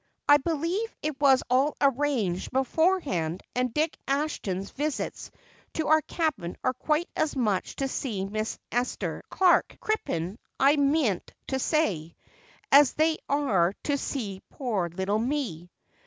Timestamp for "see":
7.87-8.25, 13.95-14.41